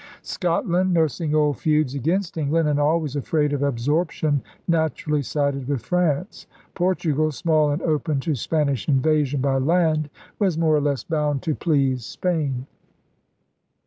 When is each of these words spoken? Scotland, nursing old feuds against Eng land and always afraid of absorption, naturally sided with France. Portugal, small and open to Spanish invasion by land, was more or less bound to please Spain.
Scotland, 0.23 0.91
nursing 0.91 1.35
old 1.35 1.59
feuds 1.59 1.93
against 1.93 2.35
Eng 2.35 2.49
land 2.49 2.67
and 2.67 2.79
always 2.79 3.15
afraid 3.15 3.53
of 3.53 3.61
absorption, 3.61 4.41
naturally 4.67 5.21
sided 5.21 5.67
with 5.67 5.83
France. 5.83 6.47
Portugal, 6.73 7.31
small 7.31 7.69
and 7.69 7.83
open 7.83 8.19
to 8.21 8.33
Spanish 8.33 8.87
invasion 8.89 9.41
by 9.41 9.59
land, 9.59 10.09
was 10.39 10.57
more 10.57 10.75
or 10.75 10.81
less 10.81 11.03
bound 11.03 11.43
to 11.43 11.53
please 11.53 12.03
Spain. 12.03 12.65